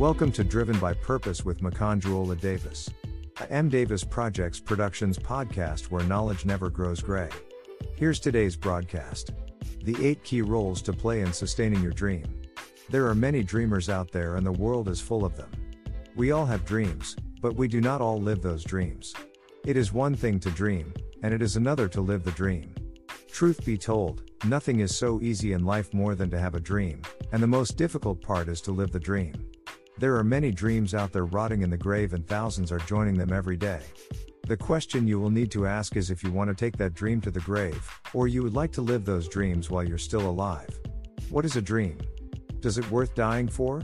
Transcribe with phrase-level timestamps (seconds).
[0.00, 2.88] Welcome to Driven by Purpose with Makanjuola Davis.
[3.38, 3.68] A M.
[3.68, 7.28] Davis Projects Productions podcast where knowledge never grows gray.
[7.96, 9.32] Here's today's broadcast.
[9.84, 12.24] The 8 key roles to play in sustaining your dream.
[12.88, 15.50] There are many dreamers out there and the world is full of them.
[16.16, 19.12] We all have dreams, but we do not all live those dreams.
[19.66, 22.74] It is one thing to dream, and it is another to live the dream.
[23.30, 27.02] Truth be told, nothing is so easy in life more than to have a dream,
[27.32, 29.49] and the most difficult part is to live the dream.
[30.00, 33.34] There are many dreams out there rotting in the grave, and thousands are joining them
[33.34, 33.82] every day.
[34.46, 37.20] The question you will need to ask is if you want to take that dream
[37.20, 40.70] to the grave, or you would like to live those dreams while you're still alive.
[41.28, 41.98] What is a dream?
[42.60, 43.82] Does it worth dying for?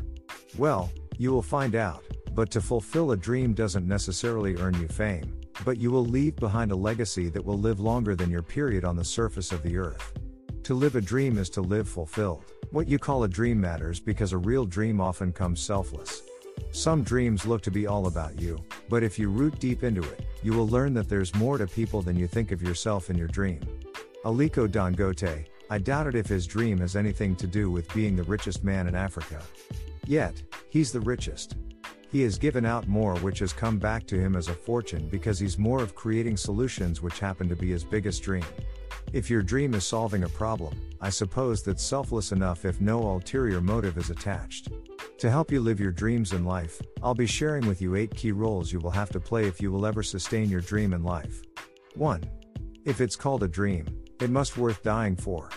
[0.57, 2.02] Well, you will find out,
[2.33, 6.73] but to fulfill a dream doesn't necessarily earn you fame, but you will leave behind
[6.73, 10.15] a legacy that will live longer than your period on the surface of the earth.
[10.62, 12.46] To live a dream is to live fulfilled.
[12.77, 16.21] What you call a dream matters because a real dream often comes selfless.
[16.73, 20.27] Some dreams look to be all about you, but if you root deep into it,
[20.43, 23.29] you will learn that there's more to people than you think of yourself in your
[23.29, 23.60] dream.
[24.27, 28.63] Aliko Dangote, I doubted if his dream has anything to do with being the richest
[28.63, 29.41] man in Africa.
[30.07, 31.57] Yet, he's the richest.
[32.13, 35.38] He has given out more, which has come back to him as a fortune because
[35.38, 38.45] he's more of creating solutions, which happen to be his biggest dream.
[39.12, 43.60] If your dream is solving a problem, I suppose that's selfless enough if no ulterior
[43.60, 44.68] motive is attached.
[45.18, 48.32] To help you live your dreams in life, I'll be sharing with you 8 key
[48.32, 51.43] roles you will have to play if you will ever sustain your dream in life.
[51.95, 52.23] 1.
[52.85, 53.87] If it's called a dream,
[54.21, 55.51] it must worth dying for.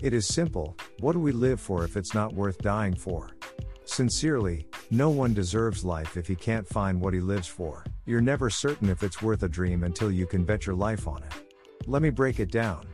[0.00, 3.36] It is simple, what do we live for if it's not worth dying for?
[3.84, 7.84] Sincerely, no one deserves life if he can't find what he lives for.
[8.06, 11.22] You're never certain if it's worth a dream until you can bet your life on
[11.22, 11.32] it.
[11.86, 12.86] Let me break it down.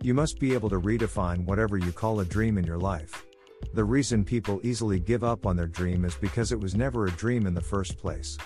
[0.00, 3.26] You must be able to redefine whatever you call a dream in your life.
[3.74, 7.12] The reason people easily give up on their dream is because it was never a
[7.12, 8.38] dream in the first place.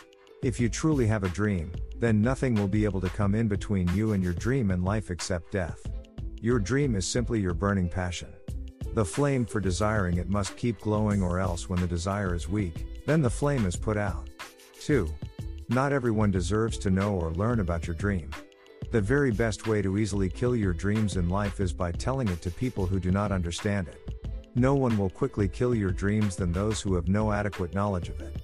[0.43, 3.95] If you truly have a dream, then nothing will be able to come in between
[3.95, 5.87] you and your dream and life except death.
[6.41, 8.33] Your dream is simply your burning passion.
[8.95, 13.05] The flame for desiring it must keep glowing, or else, when the desire is weak,
[13.07, 14.29] then the flame is put out.
[14.81, 15.09] 2.
[15.69, 18.31] Not everyone deserves to know or learn about your dream.
[18.91, 22.43] The very best way to easily kill your dreams in life is by telling it
[22.43, 23.99] to people who do not understand it.
[24.55, 28.21] No one will quickly kill your dreams than those who have no adequate knowledge of
[28.21, 28.37] it.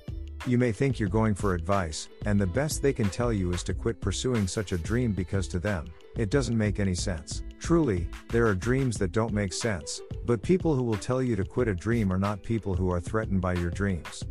[0.47, 3.63] You may think you're going for advice, and the best they can tell you is
[3.65, 5.85] to quit pursuing such a dream because to them,
[6.17, 7.43] it doesn't make any sense.
[7.59, 11.45] Truly, there are dreams that don't make sense, but people who will tell you to
[11.45, 14.25] quit a dream are not people who are threatened by your dreams.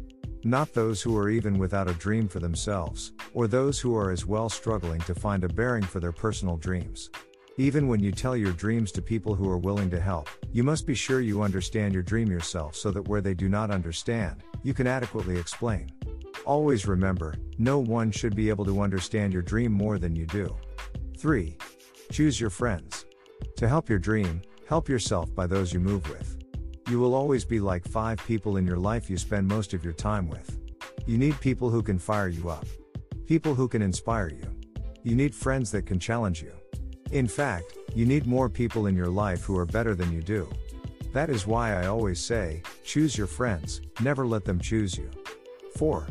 [0.47, 4.25] Not those who are even without a dream for themselves, or those who are as
[4.25, 7.09] well struggling to find a bearing for their personal dreams.
[7.57, 10.87] Even when you tell your dreams to people who are willing to help, you must
[10.87, 14.73] be sure you understand your dream yourself so that where they do not understand, you
[14.73, 15.89] can adequately explain.
[16.45, 20.55] Always remember, no one should be able to understand your dream more than you do.
[21.17, 21.57] 3.
[22.09, 23.05] Choose your friends.
[23.57, 26.36] To help your dream, help yourself by those you move with.
[26.89, 29.91] You will always be like five people in your life you spend most of your
[29.91, 30.57] time with.
[31.05, 32.65] You need people who can fire you up,
[33.25, 34.49] people who can inspire you.
[35.03, 36.53] You need friends that can challenge you.
[37.11, 40.49] In fact, you need more people in your life who are better than you do.
[41.11, 45.09] That is why I always say choose your friends, never let them choose you.
[45.75, 46.07] 4.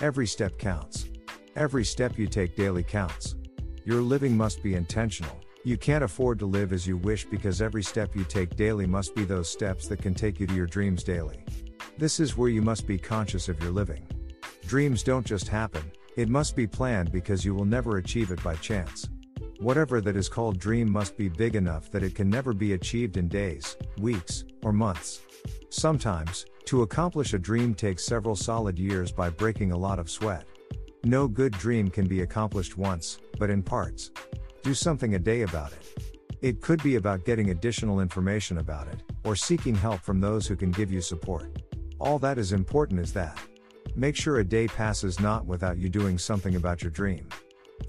[0.00, 1.06] Every step counts.
[1.54, 3.36] Every step you take daily counts.
[3.84, 5.38] Your living must be intentional.
[5.66, 9.16] You can't afford to live as you wish because every step you take daily must
[9.16, 11.44] be those steps that can take you to your dreams daily.
[11.98, 14.06] This is where you must be conscious of your living.
[14.68, 15.82] Dreams don't just happen,
[16.14, 19.08] it must be planned because you will never achieve it by chance.
[19.58, 23.16] Whatever that is called dream must be big enough that it can never be achieved
[23.16, 25.22] in days, weeks, or months.
[25.70, 30.46] Sometimes, to accomplish a dream takes several solid years by breaking a lot of sweat.
[31.02, 34.12] No good dream can be accomplished once, but in parts.
[34.66, 36.02] Do something a day about it.
[36.42, 40.56] It could be about getting additional information about it, or seeking help from those who
[40.56, 41.62] can give you support.
[42.00, 43.38] All that is important is that.
[43.94, 47.28] Make sure a day passes not without you doing something about your dream.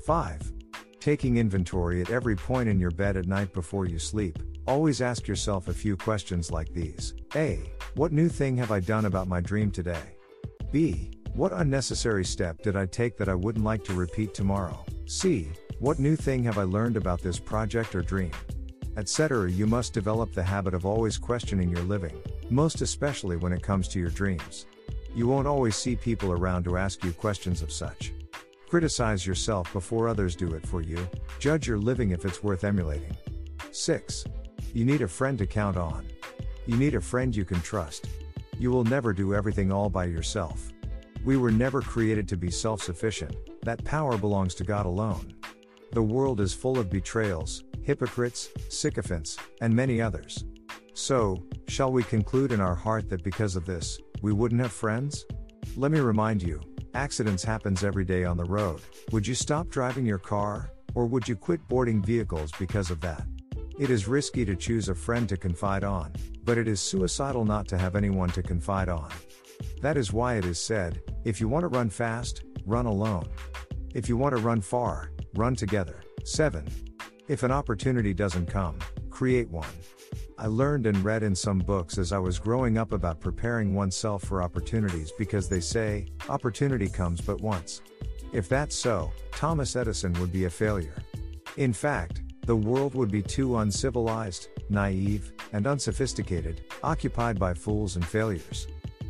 [0.06, 0.53] 5.
[1.00, 4.38] Taking inventory at every point in your bed at night before you sleep.
[4.68, 7.59] Always ask yourself a few questions like these A.
[7.95, 10.15] What new thing have I done about my dream today?
[10.71, 11.09] B.
[11.33, 14.85] What unnecessary step did I take that I wouldn't like to repeat tomorrow?
[15.07, 15.50] C.
[15.79, 18.31] What new thing have I learned about this project or dream?
[18.97, 19.51] Etc.
[19.51, 22.19] You must develop the habit of always questioning your living,
[22.50, 24.65] most especially when it comes to your dreams.
[25.13, 28.12] You won't always see people around to ask you questions of such.
[28.68, 31.07] Criticize yourself before others do it for you,
[31.38, 33.15] judge your living if it's worth emulating.
[33.69, 34.25] 6.
[34.73, 36.07] You need a friend to count on.
[36.65, 38.07] You need a friend you can trust.
[38.57, 40.71] You will never do everything all by yourself.
[41.23, 45.37] We were never created to be self sufficient, that power belongs to God alone.
[45.92, 50.44] The world is full of betrayals, hypocrites, sycophants, and many others.
[50.94, 55.25] So, shall we conclude in our heart that because of this, we wouldn't have friends?
[55.75, 56.62] Let me remind you,
[56.94, 58.81] accidents happens every day on the road.
[59.12, 63.25] Would you stop driving your car, or would you quit boarding vehicles because of that?
[63.80, 66.13] It is risky to choose a friend to confide on,
[66.44, 69.12] but it is suicidal not to have anyone to confide on.
[69.81, 73.30] That is why it is said, if you want to run fast, run alone.
[73.94, 76.01] If you want to run far, run together.
[76.24, 76.68] 7.
[77.27, 78.79] If an opportunity doesn't come,
[79.09, 79.68] create one.
[80.38, 84.24] I learned and read in some books as I was growing up about preparing oneself
[84.24, 87.81] for opportunities because they say, opportunity comes but once.
[88.33, 90.95] If that's so, Thomas Edison would be a failure.
[91.57, 98.06] In fact, the world would be too uncivilized, naive, and unsophisticated, occupied by fools and
[98.06, 98.68] failures.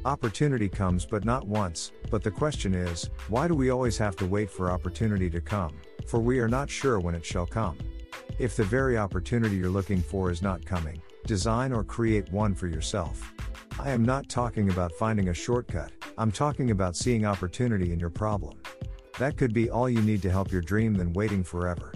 [0.07, 4.25] Opportunity comes but not once, but the question is, why do we always have to
[4.25, 5.75] wait for opportunity to come?
[6.07, 7.77] For we are not sure when it shall come.
[8.39, 12.67] If the very opportunity you're looking for is not coming, design or create one for
[12.67, 13.33] yourself.
[13.81, 18.09] I am not talking about finding a shortcut, I'm talking about seeing opportunity in your
[18.09, 18.61] problem.
[19.19, 21.93] That could be all you need to help your dream than waiting forever.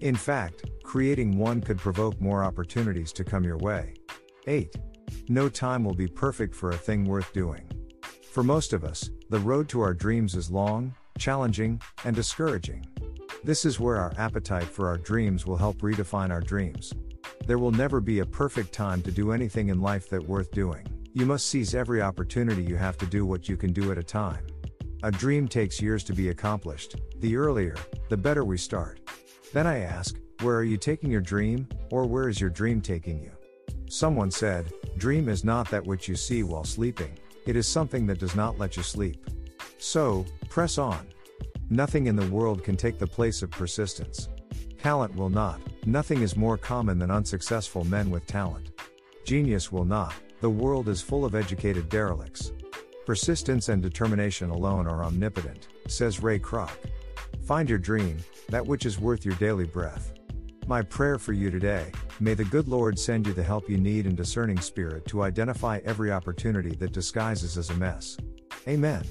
[0.00, 3.94] In fact, creating one could provoke more opportunities to come your way.
[4.48, 4.74] 8.
[5.28, 7.62] No time will be perfect for a thing worth doing.
[8.32, 12.86] For most of us, the road to our dreams is long, challenging, and discouraging.
[13.44, 16.92] This is where our appetite for our dreams will help redefine our dreams.
[17.46, 20.86] There will never be a perfect time to do anything in life that worth doing.
[21.12, 24.02] You must seize every opportunity you have to do what you can do at a
[24.02, 24.46] time.
[25.02, 26.96] A dream takes years to be accomplished.
[27.18, 27.74] The earlier,
[28.08, 29.00] the better we start.
[29.52, 33.20] Then I ask, where are you taking your dream, or where is your dream taking
[33.20, 33.32] you?
[33.92, 37.12] Someone said, Dream is not that which you see while sleeping,
[37.44, 39.28] it is something that does not let you sleep.
[39.76, 41.06] So, press on.
[41.68, 44.30] Nothing in the world can take the place of persistence.
[44.78, 48.70] Talent will not, nothing is more common than unsuccessful men with talent.
[49.26, 52.52] Genius will not, the world is full of educated derelicts.
[53.04, 56.72] Persistence and determination alone are omnipotent, says Ray Kroc.
[57.44, 58.16] Find your dream,
[58.48, 60.14] that which is worth your daily breath.
[60.72, 64.06] My prayer for you today may the good Lord send you the help you need
[64.06, 68.16] and discerning spirit to identify every opportunity that disguises as a mess.
[68.66, 69.04] Amen.